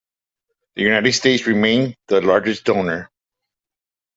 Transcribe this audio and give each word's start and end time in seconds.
The 0.73 0.81
United 0.81 1.11
States 1.13 1.45
remain 1.45 1.93
the 2.07 2.21
largest 2.21 2.63
donor. 2.65 3.11